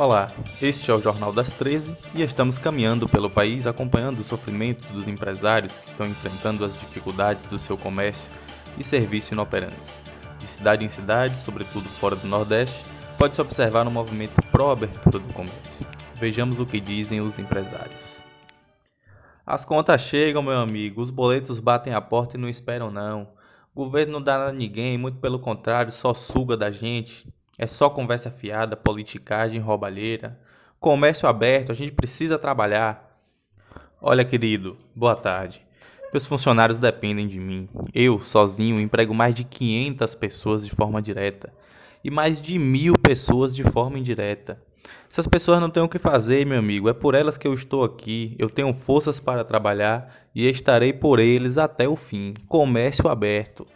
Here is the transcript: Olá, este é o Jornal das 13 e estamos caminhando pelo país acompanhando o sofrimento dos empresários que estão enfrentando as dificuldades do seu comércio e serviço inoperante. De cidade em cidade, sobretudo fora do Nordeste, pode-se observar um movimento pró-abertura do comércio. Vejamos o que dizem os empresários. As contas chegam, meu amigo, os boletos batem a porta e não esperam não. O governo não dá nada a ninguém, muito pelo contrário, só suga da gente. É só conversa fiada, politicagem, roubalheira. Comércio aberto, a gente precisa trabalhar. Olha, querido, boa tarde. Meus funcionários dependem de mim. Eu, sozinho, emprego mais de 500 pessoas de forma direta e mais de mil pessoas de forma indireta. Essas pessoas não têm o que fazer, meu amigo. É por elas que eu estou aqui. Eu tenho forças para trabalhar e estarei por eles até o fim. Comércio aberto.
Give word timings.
Olá, 0.00 0.28
este 0.62 0.90
é 0.90 0.94
o 0.94 0.98
Jornal 0.98 1.30
das 1.30 1.50
13 1.50 1.94
e 2.14 2.22
estamos 2.22 2.56
caminhando 2.56 3.06
pelo 3.06 3.28
país 3.28 3.66
acompanhando 3.66 4.20
o 4.20 4.24
sofrimento 4.24 4.90
dos 4.94 5.06
empresários 5.06 5.76
que 5.76 5.88
estão 5.88 6.06
enfrentando 6.06 6.64
as 6.64 6.72
dificuldades 6.72 7.46
do 7.50 7.58
seu 7.58 7.76
comércio 7.76 8.26
e 8.78 8.82
serviço 8.82 9.34
inoperante. 9.34 9.76
De 10.38 10.46
cidade 10.46 10.82
em 10.82 10.88
cidade, 10.88 11.36
sobretudo 11.36 11.86
fora 11.86 12.16
do 12.16 12.26
Nordeste, 12.26 12.82
pode-se 13.18 13.42
observar 13.42 13.86
um 13.86 13.90
movimento 13.90 14.40
pró-abertura 14.50 15.18
do 15.18 15.34
comércio. 15.34 15.86
Vejamos 16.14 16.58
o 16.58 16.64
que 16.64 16.80
dizem 16.80 17.20
os 17.20 17.38
empresários. 17.38 18.22
As 19.44 19.66
contas 19.66 20.00
chegam, 20.00 20.42
meu 20.42 20.60
amigo, 20.60 21.02
os 21.02 21.10
boletos 21.10 21.58
batem 21.58 21.92
a 21.92 22.00
porta 22.00 22.38
e 22.38 22.40
não 22.40 22.48
esperam 22.48 22.90
não. 22.90 23.28
O 23.74 23.84
governo 23.84 24.14
não 24.14 24.22
dá 24.22 24.38
nada 24.38 24.50
a 24.50 24.54
ninguém, 24.54 24.96
muito 24.96 25.18
pelo 25.18 25.38
contrário, 25.38 25.92
só 25.92 26.14
suga 26.14 26.56
da 26.56 26.70
gente. 26.70 27.28
É 27.62 27.66
só 27.66 27.90
conversa 27.90 28.30
fiada, 28.30 28.74
politicagem, 28.74 29.60
roubalheira. 29.60 30.40
Comércio 30.80 31.28
aberto, 31.28 31.70
a 31.70 31.74
gente 31.74 31.92
precisa 31.92 32.38
trabalhar. 32.38 33.20
Olha, 34.00 34.24
querido, 34.24 34.78
boa 34.96 35.14
tarde. 35.14 35.60
Meus 36.10 36.24
funcionários 36.24 36.78
dependem 36.78 37.28
de 37.28 37.38
mim. 37.38 37.68
Eu, 37.92 38.18
sozinho, 38.18 38.80
emprego 38.80 39.12
mais 39.12 39.34
de 39.34 39.44
500 39.44 40.14
pessoas 40.14 40.64
de 40.64 40.70
forma 40.70 41.02
direta 41.02 41.52
e 42.02 42.10
mais 42.10 42.40
de 42.40 42.58
mil 42.58 42.94
pessoas 42.94 43.54
de 43.54 43.62
forma 43.62 43.98
indireta. 43.98 44.58
Essas 45.10 45.26
pessoas 45.26 45.60
não 45.60 45.68
têm 45.68 45.82
o 45.82 45.88
que 45.88 45.98
fazer, 45.98 46.46
meu 46.46 46.58
amigo. 46.58 46.88
É 46.88 46.94
por 46.94 47.14
elas 47.14 47.36
que 47.36 47.46
eu 47.46 47.52
estou 47.52 47.84
aqui. 47.84 48.34
Eu 48.38 48.48
tenho 48.48 48.72
forças 48.72 49.20
para 49.20 49.44
trabalhar 49.44 50.14
e 50.34 50.48
estarei 50.48 50.94
por 50.94 51.18
eles 51.18 51.58
até 51.58 51.86
o 51.86 51.94
fim. 51.94 52.32
Comércio 52.48 53.06
aberto. 53.06 53.66